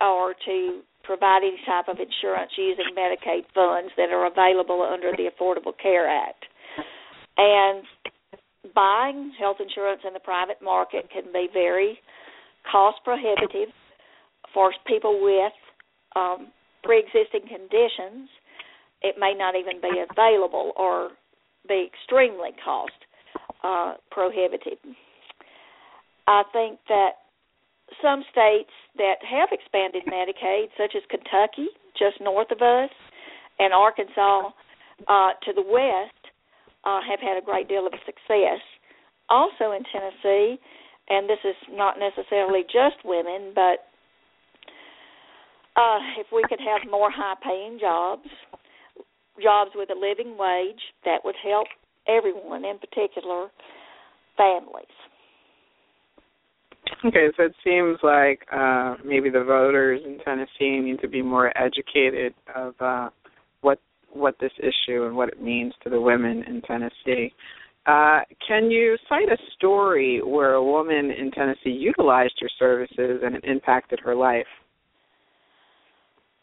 or 0.00 0.34
to 0.44 0.80
provide 1.04 1.42
any 1.42 1.58
type 1.64 1.88
of 1.88 1.98
insurance 1.98 2.50
using 2.56 2.92
Medicaid 2.96 3.46
funds 3.54 3.92
that 3.96 4.10
are 4.10 4.26
available 4.26 4.82
under 4.82 5.12
the 5.12 5.30
Affordable 5.30 5.72
Care 5.80 6.08
Act. 6.08 6.44
And 7.38 7.84
buying 8.74 9.32
health 9.38 9.58
insurance 9.60 10.02
in 10.06 10.12
the 10.12 10.20
private 10.20 10.60
market 10.62 11.08
can 11.12 11.32
be 11.32 11.48
very 11.52 11.98
cost 12.70 12.98
prohibitive 13.04 13.72
for 14.52 14.72
people 14.86 15.22
with 15.22 15.52
um, 16.16 16.48
pre-existing 16.82 17.48
conditions. 17.48 18.28
It 19.02 19.16
may 19.18 19.34
not 19.36 19.54
even 19.54 19.80
be 19.80 20.02
available 20.10 20.72
or 20.76 21.10
be 21.68 21.88
extremely 21.92 22.50
cost 22.64 22.92
uh, 23.62 23.94
prohibitive. 24.10 24.78
I 26.26 26.42
think 26.52 26.78
that 26.88 27.10
some 28.02 28.24
states 28.30 28.70
that 28.96 29.16
have 29.22 29.50
expanded 29.52 30.02
Medicaid, 30.06 30.68
such 30.76 30.94
as 30.96 31.02
Kentucky, 31.08 31.68
just 31.98 32.20
north 32.20 32.50
of 32.50 32.60
us, 32.60 32.90
and 33.58 33.72
Arkansas 33.72 34.50
uh, 35.08 35.30
to 35.44 35.52
the 35.54 35.62
west, 35.62 36.22
uh, 36.84 37.00
have 37.08 37.20
had 37.20 37.36
a 37.36 37.44
great 37.44 37.68
deal 37.68 37.86
of 37.86 37.92
success. 38.04 38.60
Also 39.28 39.72
in 39.72 39.82
Tennessee, 39.90 40.58
and 41.08 41.28
this 41.28 41.38
is 41.44 41.56
not 41.70 41.96
necessarily 41.98 42.62
just 42.62 43.04
women, 43.04 43.52
but 43.54 43.86
uh, 45.76 45.98
if 46.18 46.26
we 46.32 46.42
could 46.48 46.60
have 46.60 46.90
more 46.90 47.10
high-paying 47.10 47.78
jobs, 47.80 48.28
jobs 49.42 49.70
with 49.74 49.90
a 49.90 49.98
living 49.98 50.36
wage, 50.38 50.80
that 51.04 51.24
would 51.24 51.34
help 51.44 51.66
everyone, 52.08 52.64
in 52.64 52.78
particular 52.78 53.48
families. 54.36 54.86
Okay, 57.04 57.28
so 57.36 57.44
it 57.44 57.54
seems 57.64 57.98
like 58.02 58.40
uh, 58.52 58.94
maybe 59.04 59.28
the 59.28 59.42
voters 59.44 60.00
in 60.04 60.18
Tennessee 60.24 60.80
need 60.80 61.00
to 61.00 61.08
be 61.08 61.20
more 61.20 61.52
educated 61.58 62.34
of 62.54 62.74
uh, 62.80 63.10
what 63.60 63.78
what 64.12 64.36
this 64.40 64.52
issue 64.58 65.04
and 65.04 65.16
what 65.16 65.28
it 65.28 65.42
means 65.42 65.74
to 65.82 65.90
the 65.90 66.00
women 66.00 66.42
in 66.46 66.62
Tennessee. 66.62 67.32
Uh, 67.86 68.20
can 68.46 68.70
you 68.70 68.96
cite 69.08 69.28
a 69.28 69.36
story 69.56 70.20
where 70.24 70.54
a 70.54 70.64
woman 70.64 71.10
in 71.10 71.30
Tennessee 71.30 71.70
utilized 71.70 72.34
your 72.40 72.50
services 72.58 73.20
and 73.24 73.36
it 73.36 73.44
impacted 73.44 74.00
her 74.00 74.14
life? 74.14 74.46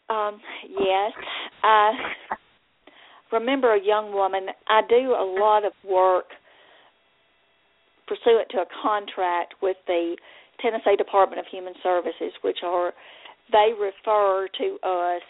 Um, 0.08 0.40
yes, 0.68 1.12
I 1.62 1.92
remember 3.34 3.74
a 3.74 3.84
young 3.84 4.12
woman. 4.12 4.46
I 4.68 4.80
do 4.88 5.12
a 5.12 5.26
lot 5.38 5.64
of 5.64 5.72
work 5.84 6.26
pursuant 8.06 8.48
to 8.50 8.58
a 8.58 8.66
contract 8.82 9.54
with 9.60 9.76
the 9.86 10.16
Tennessee 10.60 10.96
Department 10.96 11.40
of 11.40 11.46
Human 11.50 11.74
Services, 11.82 12.32
which 12.42 12.58
are 12.64 12.92
they 13.52 13.72
refer 13.78 14.48
to 14.58 14.78
us 14.82 15.22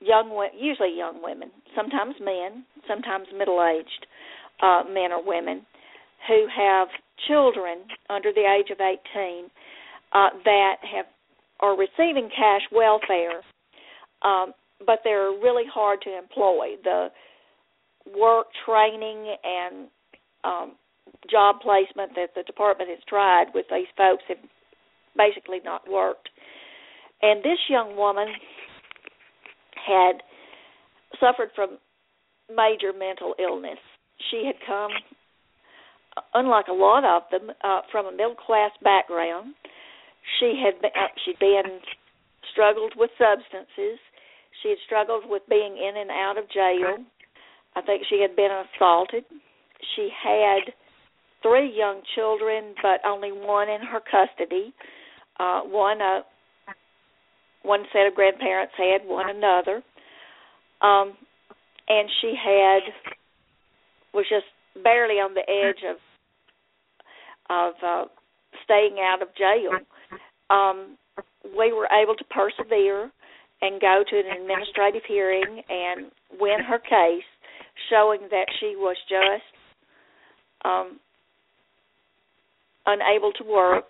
young, 0.00 0.30
usually 0.58 0.96
young 0.96 1.22
women, 1.22 1.50
sometimes 1.74 2.14
men, 2.20 2.64
sometimes 2.86 3.26
middle-aged 3.36 4.06
uh, 4.62 4.82
men 4.88 5.12
or 5.12 5.24
women 5.24 5.66
who 6.28 6.46
have 6.54 6.88
children 7.26 7.78
under 8.10 8.32
the 8.32 8.42
age 8.42 8.70
of 8.70 8.78
18 8.80 9.50
uh, 10.12 10.28
that 10.44 10.76
have 10.82 11.06
are 11.60 11.78
receiving 11.78 12.28
cash 12.28 12.62
welfare, 12.72 13.40
um, 14.22 14.52
but 14.86 15.00
they're 15.04 15.30
really 15.30 15.64
hard 15.72 16.00
to 16.02 16.16
employ. 16.16 16.76
The 16.82 17.08
work 18.18 18.46
training 18.66 19.34
and 19.44 19.88
um, 20.44 20.72
job 21.30 21.56
placement 21.62 22.12
that 22.16 22.30
the 22.34 22.42
department 22.42 22.90
has 22.90 22.98
tried 23.08 23.46
with 23.54 23.66
these 23.70 23.86
folks 23.96 24.22
have 24.28 24.38
basically 25.16 25.60
not 25.64 25.82
worked. 25.90 26.28
And 27.20 27.40
this 27.42 27.58
young 27.68 27.96
woman 27.96 28.28
had 29.86 30.22
suffered 31.20 31.50
from 31.54 31.78
major 32.50 32.92
mental 32.92 33.34
illness. 33.38 33.78
She 34.30 34.44
had 34.46 34.56
come, 34.66 34.90
unlike 36.34 36.66
a 36.68 36.72
lot 36.72 37.04
of 37.04 37.22
them, 37.30 37.54
uh, 37.62 37.80
from 37.90 38.06
a 38.06 38.12
middle 38.12 38.34
class 38.34 38.70
background. 38.82 39.54
She 40.38 40.60
had 40.64 40.80
been, 40.80 40.90
uh, 40.94 41.08
she'd 41.24 41.38
been 41.38 41.80
struggled 42.52 42.94
with 42.96 43.10
substances. 43.18 43.98
She 44.62 44.70
had 44.70 44.78
struggled 44.86 45.24
with 45.26 45.42
being 45.48 45.76
in 45.76 45.96
and 45.96 46.10
out 46.10 46.38
of 46.38 46.50
jail. 46.50 46.96
I 47.74 47.82
think 47.82 48.02
she 48.08 48.20
had 48.20 48.36
been 48.36 48.50
assaulted. 48.50 49.24
She 49.96 50.08
had 50.22 50.72
three 51.42 51.72
young 51.76 52.02
children, 52.14 52.74
but 52.82 53.00
only 53.04 53.32
one 53.32 53.68
in 53.68 53.80
her 53.80 54.00
custody. 54.00 54.72
Uh, 55.40 55.62
one 55.62 56.00
uh, 56.00 56.20
one 57.62 57.84
set 57.92 58.06
of 58.06 58.14
grandparents 58.14 58.74
had, 58.76 59.06
one 59.08 59.30
another. 59.30 59.82
Um, 60.80 61.14
and 61.88 62.08
she 62.20 62.34
had 62.36 62.80
was 64.14 64.26
just 64.28 64.46
barely 64.82 65.14
on 65.16 65.34
the 65.34 65.40
edge 65.40 65.82
of 65.88 65.96
of 67.50 67.74
uh, 67.84 68.04
staying 68.64 68.96
out 69.00 69.22
of 69.22 69.28
jail. 69.36 69.72
Um, 70.50 70.96
we 71.56 71.72
were 71.72 71.88
able 71.90 72.14
to 72.14 72.24
persevere 72.24 73.10
and 73.62 73.80
go 73.80 74.02
to 74.08 74.16
an 74.18 74.40
administrative 74.40 75.02
hearing 75.06 75.62
and 75.68 76.10
win 76.40 76.60
her 76.68 76.78
case, 76.78 77.24
showing 77.88 78.20
that 78.30 78.46
she 78.60 78.74
was 78.76 78.96
just 79.08 79.54
um, 80.64 80.98
unable 82.86 83.32
to 83.32 83.44
work. 83.44 83.88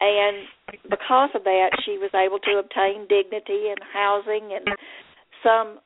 And 0.00 0.46
because 0.90 1.30
of 1.34 1.44
that, 1.44 1.70
she 1.84 1.98
was 1.98 2.10
able 2.14 2.38
to 2.40 2.58
obtain 2.58 3.06
dignity 3.08 3.70
and 3.70 3.78
housing 3.92 4.50
and 4.54 4.68
some 5.42 5.78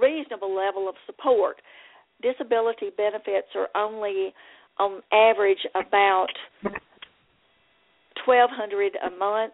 reasonable 0.00 0.54
level 0.54 0.88
of 0.88 0.94
support. 1.06 1.56
Disability 2.22 2.90
benefits 2.96 3.48
are 3.54 3.68
only 3.74 4.32
on 4.78 5.02
average 5.12 5.66
about 5.74 6.28
twelve 8.24 8.50
hundred 8.52 8.92
a 9.04 9.10
month 9.16 9.52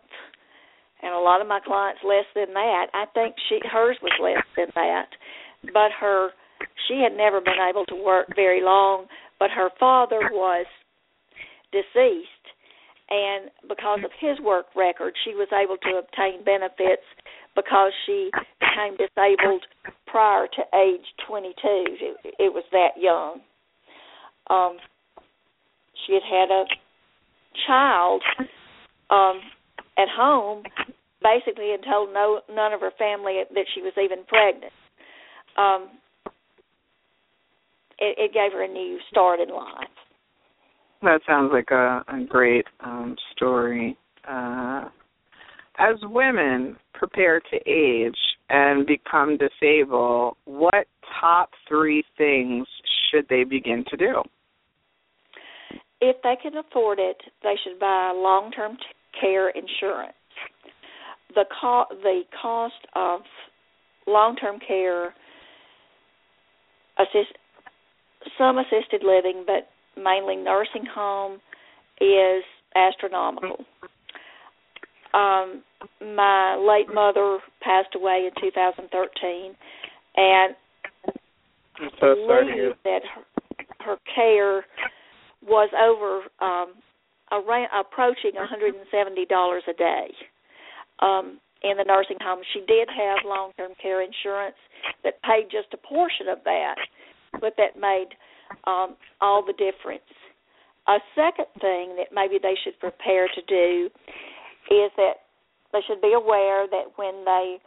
and 1.03 1.15
a 1.15 1.19
lot 1.19 1.41
of 1.41 1.49
my 1.49 1.61
clients 1.61 2.01
less 2.05 2.27
than 2.35 2.55
that. 2.55 2.87
I 2.95 3.05
think 3.15 3.35
she 3.49 3.59
hers 3.71 3.97
was 4.03 4.13
less 4.21 4.45
than 4.57 4.69
that. 4.75 5.09
But 5.73 5.91
her 6.01 6.31
she 6.89 7.01
had 7.03 7.17
never 7.17 7.41
been 7.41 7.61
able 7.69 7.85
to 7.87 7.95
work 7.95 8.29
very 8.35 8.63
long, 8.63 9.07
but 9.39 9.51
her 9.51 9.71
father 9.79 10.21
was 10.33 10.67
deceased 11.73 12.29
and 13.11 13.51
because 13.69 14.01
of 14.05 14.11
his 14.21 14.39
work 14.41 14.67
record 14.75 15.15
she 15.25 15.35
was 15.35 15.49
able 15.53 15.77
to 15.77 15.99
obtain 15.99 16.45
benefits 16.45 17.05
because 17.55 17.93
she 18.07 18.31
became 18.61 18.97
disabled 18.97 19.65
prior 20.07 20.47
to 20.47 20.63
age 20.77 21.05
22. 21.29 21.53
It, 21.65 22.35
it 22.39 22.53
was 22.53 22.65
that 22.73 22.97
young. 22.99 23.41
Um, 24.49 24.79
she 26.07 26.15
had 26.15 26.23
had 26.23 26.51
a 26.51 26.65
child 27.67 28.23
um, 29.11 29.41
at 30.03 30.09
home, 30.09 30.63
basically, 31.23 31.73
and 31.73 31.83
told 31.85 32.13
no 32.13 32.41
none 32.51 32.73
of 32.73 32.81
her 32.81 32.93
family 32.99 33.43
that 33.55 33.65
she 33.75 33.83
was 33.83 33.93
even 34.03 34.25
pregnant. 34.27 34.73
Um, 35.57 35.91
it, 37.99 38.19
it 38.19 38.35
gave 38.35 38.53
her 38.53 38.65
a 38.65 38.69
new 38.69 38.99
start 39.11 39.41
in 39.41 39.49
life. 39.49 39.89
That 41.03 41.21
sounds 41.27 41.51
like 41.53 41.71
a, 41.71 42.05
a 42.09 42.25
great 42.29 42.67
um, 42.81 43.17
story. 43.35 43.97
Uh, 44.29 44.89
as 45.79 45.97
women 46.03 46.77
prepare 46.95 47.41
to 47.41 47.57
age 47.67 48.17
and 48.51 48.87
become 48.87 49.37
disabled, 49.37 50.37
what 50.45 50.87
top 51.21 51.51
three 51.69 52.05
things 52.17 52.67
should 53.11 53.27
they 53.29 53.45
begin 53.45 53.85
to 53.91 53.97
do? 53.97 54.23
If 56.01 56.17
they 56.23 56.35
can 56.43 56.57
afford 56.57 56.99
it, 56.99 57.17
they 57.43 57.55
should 57.65 57.79
buy 57.79 58.13
long-term 58.15 58.77
care 59.21 59.51
insurance. 59.51 60.13
The 61.35 61.45
co- 61.61 61.87
the 61.91 62.23
cost 62.41 62.75
of 62.95 63.21
long-term 64.07 64.59
care, 64.67 65.15
assist 66.99 67.33
some 68.39 68.59
assisted 68.59 69.03
living, 69.03 69.45
but 69.47 69.69
mainly 70.01 70.37
nursing 70.37 70.85
home, 70.85 71.41
is 72.01 72.43
astronomical. 72.75 73.65
Um, 75.15 75.63
my 76.01 76.57
late 76.57 76.93
mother 76.93 77.39
passed 77.61 77.95
away 77.95 78.29
in 78.35 78.43
2013, 78.43 79.55
and 80.17 80.55
so 82.01 82.15
sorry 82.27 82.73
that 82.85 83.01
her, 83.15 83.65
her 83.81 83.97
care 84.15 84.65
was 85.47 85.69
over 85.75 86.23
um, 86.41 86.75
around, 87.33 87.69
approaching 87.75 88.33
$170 88.37 88.77
a 88.77 89.73
day 89.75 90.07
um, 91.01 91.41
in 91.63 91.77
the 91.77 91.85
nursing 91.85 92.19
home. 92.21 92.41
She 92.53 92.61
did 92.61 92.89
have 92.89 93.25
long-term 93.25 93.73
care 93.81 94.03
insurance 94.03 94.57
that 95.05 95.23
paid 95.23 95.51
just 95.51 95.73
a 95.73 95.77
portion 95.77 96.29
of 96.29 96.39
that, 96.45 96.77
but 97.41 97.55
that 97.57 97.81
made 97.81 98.15
um, 98.67 98.97
all 99.21 99.45
the 99.45 99.55
difference. 99.55 100.05
A 100.89 100.99
second 101.15 101.47
thing 101.61 101.95
that 101.97 102.11
maybe 102.13 102.39
they 102.43 102.55
should 102.65 102.79
prepare 102.81 103.29
to 103.29 103.43
do 103.47 103.89
is 104.71 104.91
that 104.97 105.25
they 105.73 105.81
should 105.87 106.03
be 106.03 106.13
aware 106.13 106.67
that 106.67 106.93
when 106.97 107.25
they 107.25 107.59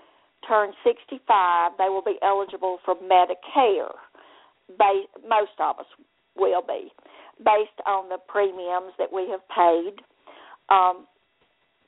turn 0.47 0.71
65, 0.83 1.71
they 1.77 1.89
will 1.89 2.03
be 2.03 2.17
eligible 2.21 2.79
for 2.85 2.95
Medicare. 2.95 3.91
Most 5.27 5.55
of 5.59 5.79
us 5.79 5.85
will 6.37 6.61
be, 6.61 6.91
based 7.37 7.79
on 7.85 8.09
the 8.09 8.17
premiums 8.27 8.93
that 8.97 9.11
we 9.11 9.27
have 9.29 9.41
paid 9.49 10.01
um, 10.69 11.05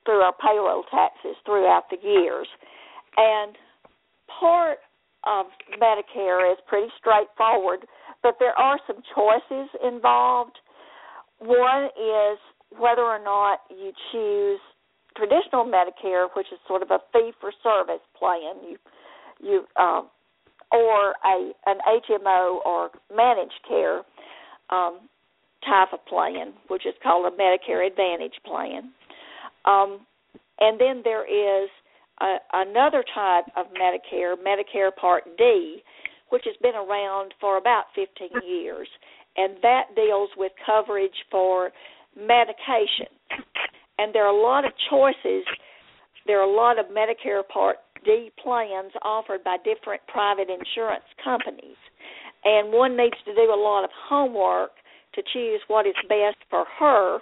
through 0.06 0.22
our 0.22 0.34
payroll 0.42 0.84
taxes 0.92 1.36
throughout 1.46 1.86
the 1.90 1.98
years. 2.02 2.48
And 3.18 3.56
part 4.40 4.80
of 5.26 5.48
Medicare 5.82 6.52
is 6.52 6.58
pretty 6.68 6.88
straightforward, 7.00 7.86
but 8.24 8.36
there 8.40 8.58
are 8.58 8.80
some 8.88 9.02
choices 9.16 9.70
involved. 9.84 10.58
One 11.40 11.86
is 11.86 12.38
whether 12.78 13.02
or 13.02 13.24
not 13.24 13.60
you 13.70 13.92
choose 14.12 14.60
traditional 15.16 15.66
Medicare, 15.66 16.28
which 16.36 16.48
is 16.52 16.60
sort 16.68 16.82
of 16.82 16.92
a 16.92 17.00
fee 17.12 17.32
for 17.42 17.52
service 17.64 18.04
plan, 18.18 18.56
you 18.68 18.78
you 19.40 19.66
um, 19.82 20.10
or 20.72 21.14
a 21.26 21.52
an 21.66 21.78
HMO 21.88 22.66
or 22.66 22.90
managed 23.16 23.60
care 23.68 24.02
um, 24.70 25.00
type 25.68 25.90
of 25.94 26.06
plan, 26.06 26.54
which 26.68 26.86
is 26.86 26.94
called 27.04 27.32
a 27.32 27.36
Medicare 27.36 27.86
Advantage 27.86 28.36
plan. 28.46 28.92
Um, 29.66 30.06
and 30.60 30.80
then 30.80 31.02
there 31.04 31.26
is 31.26 31.70
a, 32.22 32.38
another 32.54 33.04
type 33.14 33.46
of 33.56 33.68
Medicare, 33.74 34.36
Medicare 34.36 34.96
Part 34.96 35.24
D, 35.38 35.82
which 36.30 36.44
has 36.46 36.56
been 36.62 36.76
around 36.76 37.34
for 37.40 37.58
about 37.58 37.86
15 37.96 38.30
years, 38.48 38.88
and 39.36 39.58
that 39.62 39.96
deals 39.96 40.30
with 40.38 40.52
coverage 40.66 41.12
for 41.32 41.72
medication 42.18 43.08
and 43.98 44.14
there 44.14 44.26
are 44.26 44.36
a 44.36 44.42
lot 44.42 44.66
of 44.66 44.72
choices. 44.90 45.46
There 46.26 46.40
are 46.40 46.50
a 46.50 46.56
lot 46.56 46.80
of 46.80 46.88
Medicare 46.88 47.48
Part 47.48 47.78
D 48.06 48.32
plans 48.42 48.92
offered 49.04 49.44
by 49.44 49.58
different 49.64 50.02
private 50.08 50.48
insurance 50.50 51.06
companies, 51.24 51.78
and 52.44 52.72
one 52.72 52.96
needs 52.96 53.18
to 53.26 53.34
do 53.34 53.52
a 53.52 53.60
lot 53.60 53.84
of 53.84 53.90
homework 54.10 54.72
to 55.18 55.22
choose 55.34 55.60
what 55.68 55.86
is 55.86 55.98
best 56.08 56.38
for 56.50 56.64
her 56.80 57.20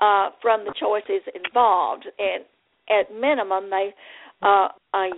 uh, 0.00 0.30
from 0.40 0.64
the 0.64 0.74
choices 0.78 1.24
involved. 1.34 2.06
And 2.18 2.44
at 2.86 3.12
minimum, 3.12 3.70
they 3.70 3.90
uh, 4.42 4.68
a 4.94 5.10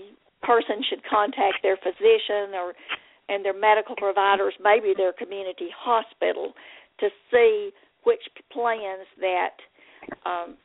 person 0.43 0.81
should 0.89 1.03
contact 1.05 1.59
their 1.63 1.77
physician 1.77 2.55
or 2.55 2.73
and 3.29 3.45
their 3.45 3.59
medical 3.59 3.95
providers, 3.95 4.55
maybe 4.63 4.95
their 4.97 5.13
community 5.13 5.69
hospital, 5.77 6.55
to 6.99 7.09
see 7.31 7.71
which 8.05 8.23
plans 8.51 9.05
that 9.21 9.57
um, 10.25 10.57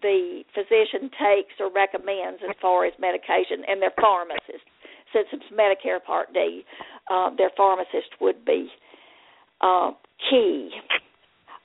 the 0.00 0.42
physician 0.54 1.10
takes 1.20 1.52
or 1.60 1.70
recommends 1.70 2.40
as 2.48 2.56
far 2.62 2.86
as 2.86 2.92
medication, 2.98 3.68
and 3.68 3.82
their 3.82 3.92
pharmacist. 4.00 4.64
Since 5.12 5.28
it's 5.32 5.44
Medicare 5.52 6.02
Part 6.02 6.32
D, 6.32 6.64
uh, 7.10 7.30
their 7.36 7.50
pharmacist 7.56 8.08
would 8.20 8.44
be 8.44 8.68
uh, 9.60 9.92
key. 10.30 10.70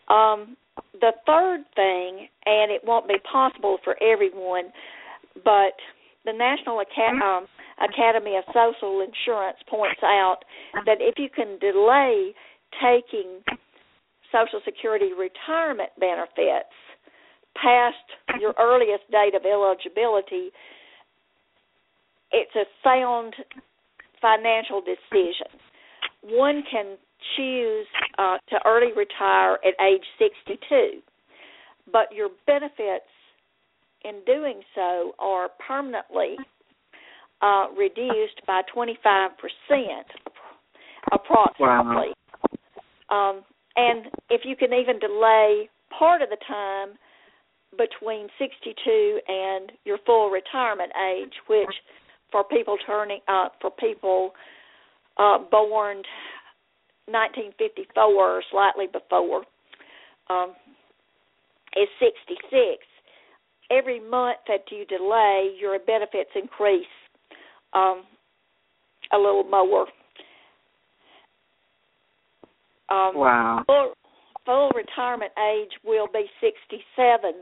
Um, 0.08 0.58
the 1.02 1.12
third 1.26 1.62
thing, 1.76 2.28
and 2.46 2.72
it 2.72 2.82
won't 2.84 3.08
be 3.08 3.18
possible 3.32 3.78
for 3.84 3.96
everyone, 4.02 4.72
but 5.44 5.76
the 6.26 6.34
National 6.34 6.80
Acad- 6.80 7.22
um, 7.22 7.48
Academy 7.82 8.36
of 8.36 8.44
Social 8.54 9.02
Insurance 9.02 9.58
points 9.70 10.02
out 10.04 10.40
that 10.86 10.98
if 11.00 11.16
you 11.18 11.30
can 11.30 11.58
delay 11.60 12.34
taking 12.82 13.42
Social 14.32 14.62
Security 14.66 15.10
retirement 15.18 15.90
benefits 16.00 16.74
past 17.56 17.96
your 18.40 18.54
earliest 18.60 19.10
date 19.12 19.34
of 19.36 19.44
eligibility, 19.46 20.52
it's 22.32 22.56
a 22.56 22.66
sound 22.84 23.34
financial 24.22 24.82
decision. 24.82 25.48
One 26.22 26.64
can 26.70 26.98
choose 27.36 27.88
uh, 28.18 28.38
to 28.50 28.60
early 28.66 28.92
retire 28.96 29.58
at 29.66 29.74
age 29.84 30.04
62, 30.18 31.02
but 31.92 32.14
your 32.14 32.30
benefits 32.48 33.06
in 34.04 34.22
doing 34.26 34.62
so 34.76 35.14
are 35.20 35.50
permanently 35.66 36.36
uh, 37.42 37.68
reduced 37.78 38.42
by 38.48 38.62
25% 38.76 39.30
approximately. 41.12 42.14
Wow. 43.10 43.30
Um, 43.30 43.44
and 43.76 44.06
if 44.30 44.42
you 44.44 44.56
can 44.56 44.74
even 44.74 45.00
delay 45.00 45.70
part 45.98 46.22
of 46.22 46.30
the 46.30 46.38
time 46.48 46.98
between 47.78 48.28
62 48.38 49.20
and 49.28 49.72
your 49.86 49.98
full 50.06 50.30
retirement 50.30 50.92
age, 51.12 51.34
which 51.48 51.74
for 52.32 52.44
people 52.44 52.78
turning 52.86 53.20
uh, 53.28 53.50
for 53.62 53.72
people 53.72 54.32
uh, 55.18 55.38
born 55.52 56.02
1954 57.12 58.04
or 58.04 58.44
slightly 58.52 58.88
before 58.88 59.44
um, 60.30 60.54
is 61.76 61.88
66. 62.00 62.86
Every 63.72 64.00
month 64.00 64.38
that 64.48 64.66
you 64.72 64.86
delay, 64.86 65.56
your 65.60 65.78
benefits 65.80 66.32
increase 66.36 66.86
um, 67.74 68.04
a 69.14 69.18
little 69.18 69.44
more. 69.44 69.88
Um, 72.90 73.16
wow. 73.16 73.64
Full, 73.68 73.94
full 74.46 74.72
retirement 74.76 75.32
age 75.38 75.72
will 75.84 76.08
be 76.12 76.26
67 76.42 77.34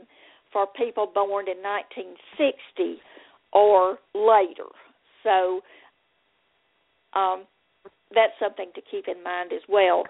for 0.52 0.66
people 0.76 1.10
born 1.14 1.46
in 1.48 1.56
1960 1.62 3.00
or 3.52 3.98
later. 4.14 4.68
So 5.22 5.60
um, 7.18 7.44
that's 8.14 8.32
something 8.40 8.70
to 8.74 8.80
keep 8.90 9.08
in 9.08 9.22
mind 9.22 9.52
as 9.52 9.62
well. 9.68 10.04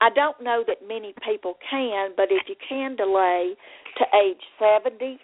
I 0.00 0.10
don't 0.10 0.40
know 0.42 0.64
that 0.66 0.86
many 0.86 1.14
people 1.26 1.54
can, 1.70 2.10
but 2.16 2.26
if 2.30 2.42
you 2.48 2.56
can 2.68 2.96
delay 2.96 3.54
to 3.98 4.04
age 4.18 4.42
70, 4.58 5.18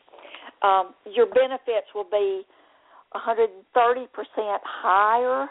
um, 0.62 0.94
your 1.10 1.26
benefits 1.26 1.88
will 1.94 2.08
be 2.10 2.42
130% 3.14 3.48
higher 4.62 5.48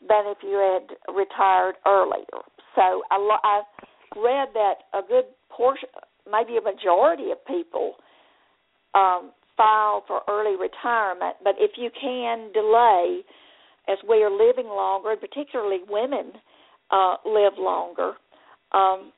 than 0.00 0.24
if 0.26 0.38
you 0.42 0.56
had 0.56 1.14
retired 1.14 1.74
earlier. 1.86 2.42
So 2.74 3.02
I, 3.10 3.38
I 3.44 3.62
read 4.16 4.48
that 4.54 4.74
a 4.94 5.02
good 5.06 5.24
portion, 5.50 5.88
maybe 6.30 6.56
a 6.56 6.62
majority 6.62 7.30
of 7.30 7.44
people 7.46 7.94
um, 8.94 9.32
file 9.56 10.04
for 10.06 10.22
early 10.28 10.56
retirement, 10.56 11.36
but 11.42 11.54
if 11.58 11.72
you 11.76 11.90
can 12.00 12.50
delay, 12.52 13.22
as 13.88 13.98
we 14.08 14.22
are 14.22 14.30
living 14.30 14.66
longer, 14.66 15.12
and 15.12 15.20
particularly 15.20 15.78
women 15.88 16.32
uh, 16.90 17.16
live 17.24 17.54
longer, 17.58 18.12
um, 18.72 19.12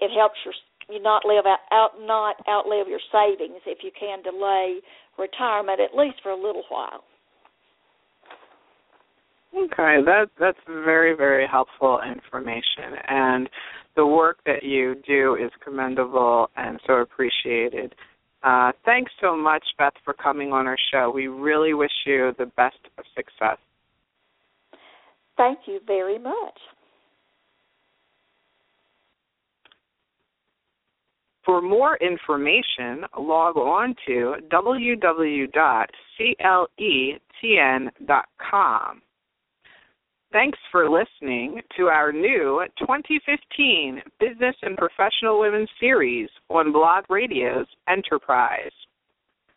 it 0.00 0.10
helps 0.16 0.36
your 0.44 0.54
you 0.90 1.00
not 1.00 1.24
live 1.24 1.46
out, 1.46 1.60
out 1.72 1.90
not 2.00 2.36
outlive 2.48 2.88
your 2.88 3.00
savings 3.10 3.60
if 3.66 3.78
you 3.82 3.90
can 3.98 4.22
delay 4.22 4.80
retirement 5.18 5.80
at 5.80 5.96
least 5.96 6.16
for 6.22 6.30
a 6.30 6.36
little 6.36 6.64
while. 6.68 7.04
Okay, 9.56 10.02
that 10.04 10.26
that's 10.38 10.58
very 10.66 11.16
very 11.16 11.46
helpful 11.50 12.00
information, 12.04 12.98
and 13.08 13.48
the 13.96 14.04
work 14.04 14.38
that 14.46 14.64
you 14.64 14.96
do 15.06 15.36
is 15.36 15.50
commendable 15.62 16.50
and 16.56 16.80
so 16.86 16.94
appreciated. 16.94 17.94
Uh, 18.44 18.72
thanks 18.84 19.10
so 19.22 19.34
much, 19.36 19.64
Beth, 19.78 19.94
for 20.04 20.12
coming 20.12 20.52
on 20.52 20.66
our 20.66 20.76
show. 20.92 21.10
We 21.10 21.28
really 21.28 21.72
wish 21.72 21.90
you 22.04 22.34
the 22.38 22.44
best 22.56 22.76
of 22.98 23.04
success. 23.16 23.56
Thank 25.36 25.60
you 25.66 25.80
very 25.86 26.18
much. 26.18 26.58
For 31.44 31.60
more 31.60 31.96
information, 31.96 33.04
log 33.18 33.56
on 33.56 33.94
to 34.06 34.36
www.cletn.com. 34.50 35.52
Thanks 40.34 40.58
for 40.72 40.90
listening 40.90 41.60
to 41.76 41.84
our 41.84 42.10
new 42.10 42.60
2015 42.80 44.02
Business 44.18 44.56
and 44.62 44.76
Professional 44.76 45.38
Women 45.38 45.64
series 45.78 46.28
on 46.50 46.72
Blog 46.72 47.04
Radio's 47.08 47.68
Enterprise. 47.88 48.72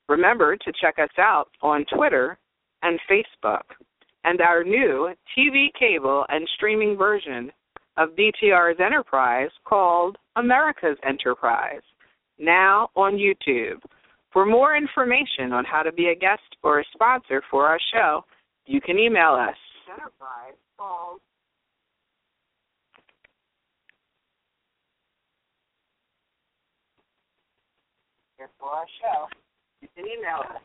Remember 0.08 0.56
to 0.56 0.74
check 0.80 1.00
us 1.00 1.10
out 1.18 1.48
on 1.64 1.84
Twitter 1.92 2.38
and 2.84 3.00
Facebook, 3.10 3.64
and 4.24 4.40
our 4.40 4.64
new 4.64 5.16
TV, 5.36 5.70
cable, 5.80 6.24
and 6.30 6.48
streaming 6.54 6.96
version 6.96 7.52
of 7.98 8.10
BTR's 8.10 8.80
Enterprise 8.80 9.50
called 9.68 10.16
America's 10.36 10.98
Enterprise, 11.04 11.82
now 12.38 12.90
on 12.96 13.14
YouTube. 13.14 13.80
For 14.32 14.46
more 14.46 14.78
information 14.78 15.54
on 15.54 15.66
how 15.66 15.82
to 15.82 15.92
be 15.92 16.10
a 16.10 16.16
guest 16.16 16.56
or 16.62 16.82
a 16.82 16.86
sponsor 16.94 17.42
for 17.50 17.66
our 17.66 17.80
show, 17.92 18.24
you 18.68 18.80
can 18.80 19.00
email 19.00 19.32
us 19.34 19.56
enterprise 19.98 20.54
called 20.78 21.20
here 28.38 28.50
for 28.60 28.70
our 28.70 28.86
show. 29.02 29.28
You 29.82 29.88
can 29.96 30.06
email 30.06 30.42
us. 30.42 30.62